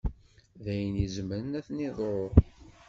[0.63, 2.31] D ayen i izemmren ad ten-iḍuṛ.